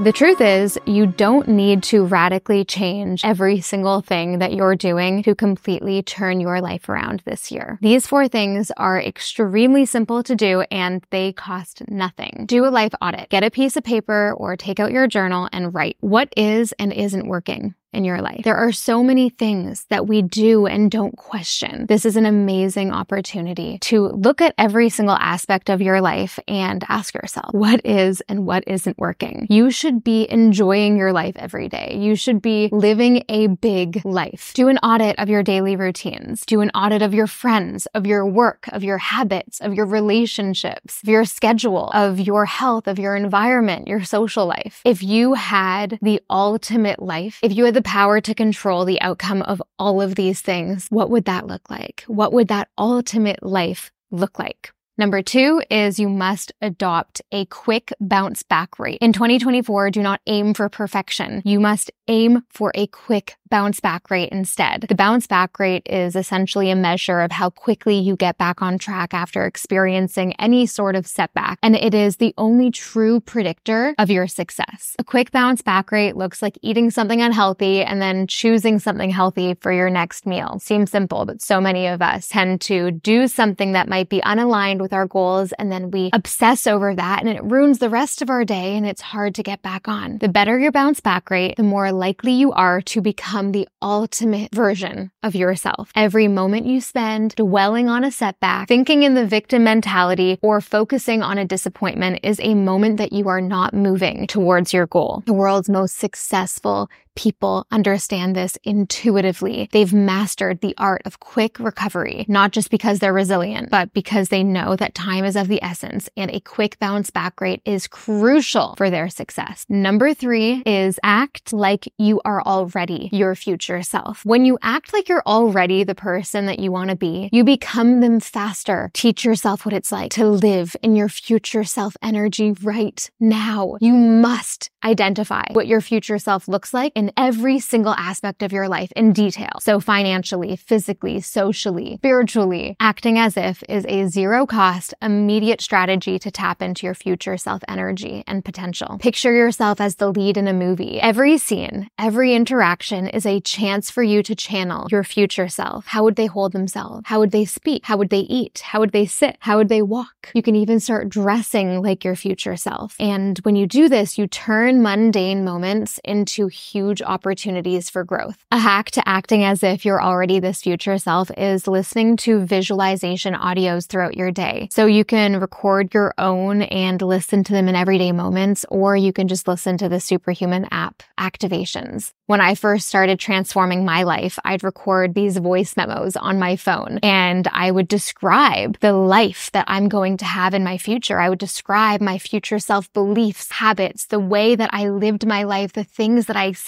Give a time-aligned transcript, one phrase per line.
[0.00, 5.22] The truth is, you don't need to radically change every single thing that you're doing
[5.22, 7.78] to completely turn your life around this year.
[7.82, 12.46] These four things are extremely simple to do and they cost nothing.
[12.46, 13.28] Do a life audit.
[13.28, 16.92] Get a piece of paper or take out your journal and write what is and
[16.92, 18.42] isn't working in your life.
[18.44, 21.86] There are so many things that we do and don't question.
[21.86, 26.84] This is an amazing opportunity to look at every single aspect of your life and
[26.88, 29.46] ask yourself what is and what isn't working.
[29.50, 31.96] You should be enjoying your life every day.
[31.98, 34.52] You should be living a big life.
[34.54, 36.46] Do an audit of your daily routines.
[36.46, 41.02] Do an audit of your friends, of your work, of your habits, of your relationships,
[41.02, 44.80] of your schedule, of your health, of your environment, your social life.
[44.84, 49.00] If you had the ultimate life, if you had the the power to control the
[49.00, 52.04] outcome of all of these things, what would that look like?
[52.06, 54.72] What would that ultimate life look like?
[54.98, 58.98] Number two is you must adopt a quick bounce back rate.
[59.00, 61.40] In 2024, do not aim for perfection.
[61.46, 64.86] You must aim for a quick bounce back rate instead.
[64.88, 68.78] The bounce back rate is essentially a measure of how quickly you get back on
[68.78, 74.10] track after experiencing any sort of setback, and it is the only true predictor of
[74.10, 74.94] your success.
[74.98, 79.54] A quick bounce back rate looks like eating something unhealthy and then choosing something healthy
[79.54, 80.58] for your next meal.
[80.58, 84.81] Seems simple, but so many of us tend to do something that might be unaligned
[84.82, 88.28] with our goals and then we obsess over that and it ruins the rest of
[88.28, 90.18] our day and it's hard to get back on.
[90.18, 94.54] The better your bounce back rate, the more likely you are to become the ultimate
[94.54, 95.90] version of yourself.
[95.94, 101.22] Every moment you spend dwelling on a setback, thinking in the victim mentality, or focusing
[101.22, 105.22] on a disappointment is a moment that you are not moving towards your goal.
[105.26, 109.68] The world's most successful people understand this intuitively.
[109.72, 114.42] They've mastered the art of quick recovery, not just because they're resilient, but because they
[114.42, 118.74] know that time is of the essence and a quick bounce back rate is crucial
[118.76, 119.66] for their success.
[119.68, 124.24] Number three is act like you are already your future self.
[124.24, 128.00] When you act like you're already the person that you want to be, you become
[128.00, 128.90] them faster.
[128.94, 133.76] Teach yourself what it's like to live in your future self energy right now.
[133.80, 138.68] You must identify what your future self looks like in every single aspect of your
[138.68, 139.50] life in detail.
[139.58, 146.30] So financially, physically, socially, spiritually, acting as if is a zero cost, immediate strategy to
[146.30, 148.98] tap into your future self energy and potential.
[149.00, 151.00] Picture yourself as the lead in a movie.
[151.00, 155.86] Every scene, every interaction is a chance for you to channel your future self.
[155.86, 157.02] How would they hold themselves?
[157.06, 157.84] How would they speak?
[157.86, 158.60] How would they eat?
[158.60, 159.36] How would they sit?
[159.40, 160.30] How would they walk?
[160.34, 162.94] You can even start dressing like your future self.
[163.00, 168.44] And when you do this, you turn mundane moments into huge opportunities for growth.
[168.50, 173.34] A hack to acting as if you're already this future self is listening to visualization
[173.34, 174.68] audios throughout your day.
[174.72, 179.12] So you can record your own and listen to them in everyday moments, or you
[179.12, 182.12] can just listen to the Superhuman app activations.
[182.26, 186.98] When I first started transforming my life, I'd record these voice memos on my phone
[187.02, 191.20] and I would describe the life that I'm going to have in my future.
[191.20, 195.42] I would describe my future self beliefs, habits, the way that that I lived my
[195.42, 196.62] life, the things that I experienced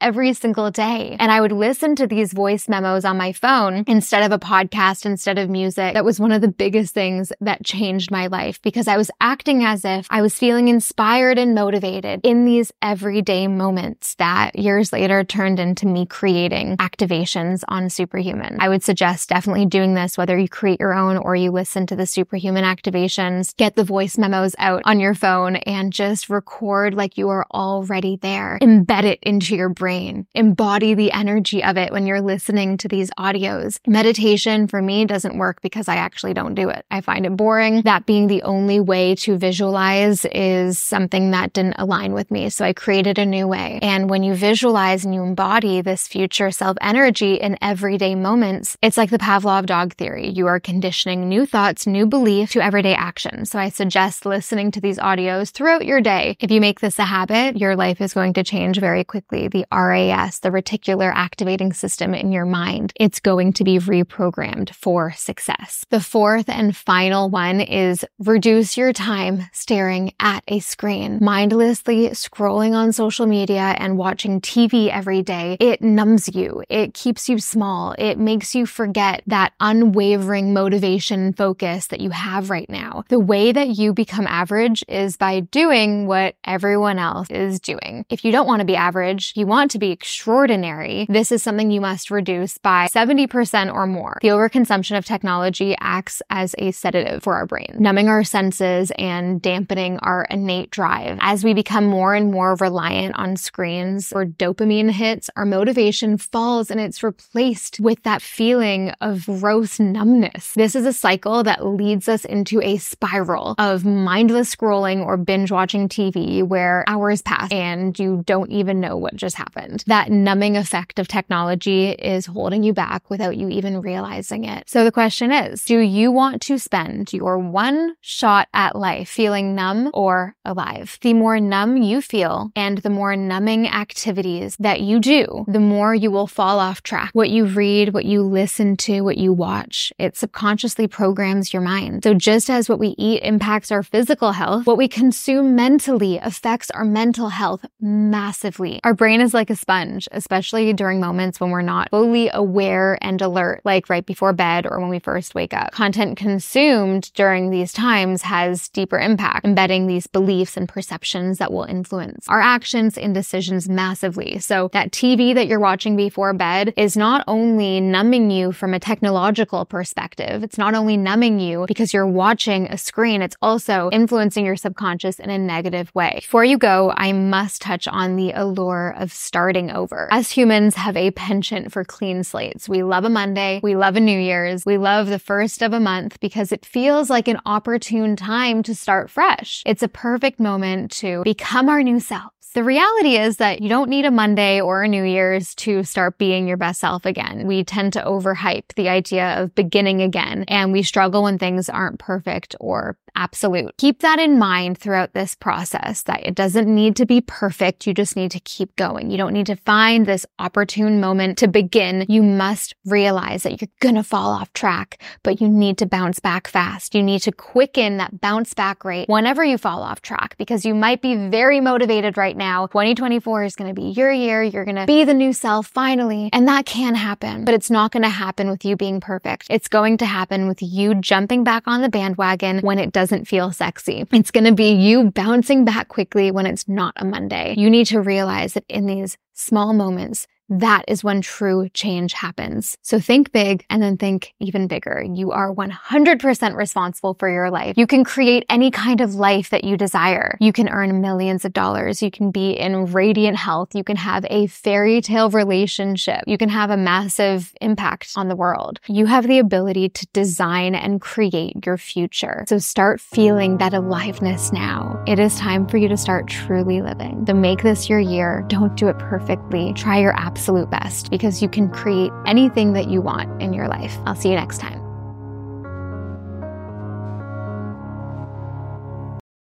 [0.00, 1.16] every single day.
[1.18, 5.04] And I would listen to these voice memos on my phone instead of a podcast,
[5.04, 5.94] instead of music.
[5.94, 9.64] That was one of the biggest things that changed my life because I was acting
[9.64, 15.24] as if I was feeling inspired and motivated in these everyday moments that years later
[15.24, 18.58] turned into me creating activations on Superhuman.
[18.60, 21.96] I would suggest definitely doing this, whether you create your own or you listen to
[21.96, 27.08] the Superhuman activations, get the voice memos out on your phone and just record like
[27.08, 28.58] like you are already there.
[28.60, 30.26] Embed it into your brain.
[30.34, 33.78] Embody the energy of it when you're listening to these audios.
[33.86, 36.86] Meditation for me doesn't work because I actually don't do it.
[36.90, 37.82] I find it boring.
[37.82, 42.48] That being the only way to visualize is something that didn't align with me.
[42.48, 43.80] So I created a new way.
[43.82, 48.96] And when you visualize and you embody this future self energy in everyday moments, it's
[48.96, 50.30] like the Pavlov dog theory.
[50.30, 53.44] You are conditioning new thoughts, new belief to everyday action.
[53.44, 56.38] So I suggest listening to these audios throughout your day.
[56.40, 59.17] If you make this a habit, your life is going to change very quickly.
[59.28, 65.12] The RAS, the reticular activating system in your mind, it's going to be reprogrammed for
[65.12, 65.84] success.
[65.90, 71.18] The fourth and final one is reduce your time staring at a screen.
[71.20, 76.62] Mindlessly scrolling on social media and watching TV every day, it numbs you.
[76.68, 77.94] It keeps you small.
[77.98, 83.04] It makes you forget that unwavering motivation and focus that you have right now.
[83.08, 88.04] The way that you become average is by doing what everyone else is doing.
[88.08, 91.42] If you don't want to be average, average, you want to be extraordinary, this is
[91.42, 94.18] something you must reduce by 70% or more.
[94.20, 99.40] The overconsumption of technology acts as a sedative for our brain, numbing our senses and
[99.40, 101.18] dampening our innate drive.
[101.20, 106.70] As we become more and more reliant on screens or dopamine hits, our motivation falls
[106.70, 110.52] and it's replaced with that feeling of gross numbness.
[110.54, 115.50] This is a cycle that leads us into a spiral of mindless scrolling or binge
[115.50, 119.84] watching TV where hours pass and you don't even know what just happened.
[119.86, 124.68] That numbing effect of technology is holding you back without you even realizing it.
[124.68, 129.54] So the question is, do you want to spend your one shot at life feeling
[129.54, 130.98] numb or alive?
[131.00, 135.94] The more numb you feel and the more numbing activities that you do, the more
[135.94, 137.10] you will fall off track.
[137.12, 142.04] What you read, what you listen to, what you watch, it subconsciously programs your mind.
[142.04, 146.70] So just as what we eat impacts our physical health, what we consume mentally affects
[146.70, 148.80] our mental health massively.
[148.88, 153.20] Our brain is like a sponge, especially during moments when we're not fully aware and
[153.20, 155.72] alert, like right before bed or when we first wake up.
[155.72, 161.64] Content consumed during these times has deeper impact, embedding these beliefs and perceptions that will
[161.64, 164.38] influence our actions and decisions massively.
[164.38, 168.80] So that TV that you're watching before bed is not only numbing you from a
[168.80, 174.46] technological perspective, it's not only numbing you because you're watching a screen, it's also influencing
[174.46, 176.20] your subconscious in a negative way.
[176.22, 180.08] Before you go, I must touch on the allure of starting over.
[180.10, 182.68] As humans have a penchant for clean slates.
[182.68, 183.60] We love a Monday.
[183.62, 184.64] We love a New Year's.
[184.66, 188.74] We love the first of a month because it feels like an opportune time to
[188.74, 189.62] start fresh.
[189.66, 193.88] It's a perfect moment to become our new self the reality is that you don't
[193.88, 197.46] need a Monday or a New Year's to start being your best self again.
[197.46, 202.00] We tend to overhype the idea of beginning again, and we struggle when things aren't
[202.00, 203.76] perfect or absolute.
[203.78, 207.86] Keep that in mind throughout this process that it doesn't need to be perfect.
[207.86, 209.10] You just need to keep going.
[209.10, 212.04] You don't need to find this opportune moment to begin.
[212.08, 216.20] You must realize that you're going to fall off track, but you need to bounce
[216.20, 216.94] back fast.
[216.94, 220.74] You need to quicken that bounce back rate whenever you fall off track because you
[220.74, 222.66] might be very motivated right now.
[222.66, 224.42] 2024 is going to be your year.
[224.42, 226.30] You're going to be the new self finally.
[226.32, 229.46] And that can happen, but it's not going to happen with you being perfect.
[229.50, 233.52] It's going to happen with you jumping back on the bandwagon when it doesn't feel
[233.52, 234.04] sexy.
[234.10, 237.54] It's going to be you bouncing back quickly when it's not a Monday.
[237.56, 242.76] You need to realize that in these small moments, that is when true change happens.
[242.82, 245.04] So think big and then think even bigger.
[245.06, 247.74] You are 100% responsible for your life.
[247.76, 250.36] You can create any kind of life that you desire.
[250.40, 252.02] You can earn millions of dollars.
[252.02, 253.74] You can be in radiant health.
[253.74, 256.24] You can have a fairy tale relationship.
[256.26, 258.80] You can have a massive impact on the world.
[258.86, 262.44] You have the ability to design and create your future.
[262.48, 265.02] So start feeling that aliveness now.
[265.06, 267.24] It is time for you to start truly living.
[267.26, 269.72] To make this your year, don't do it perfectly.
[269.74, 273.98] Try your absolute best because you can create anything that you want in your life.
[274.06, 274.87] I'll see you next time.